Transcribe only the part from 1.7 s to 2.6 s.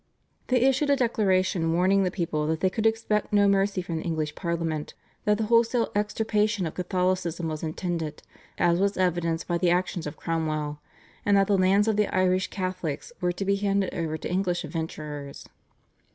warning the people that